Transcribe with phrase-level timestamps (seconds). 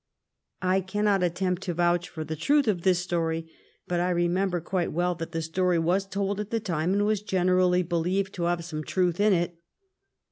[0.63, 3.51] I cannot attempt to vouch for the truth of this story,
[3.87, 7.21] but I remember quite well that the story was told at the time, and was
[7.21, 9.59] gen erally believed to have some truth in it.